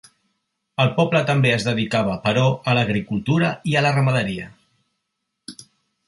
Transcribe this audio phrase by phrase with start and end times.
[0.83, 4.49] El poble també es dedicava però a l'agricultura i a la ramaderia.